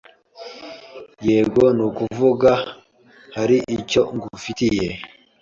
Yego, 1.27 1.63
nukuvuga, 1.75 2.51
hari 3.35 3.57
icyo 3.77 4.01
ngufitiye. 4.15 4.87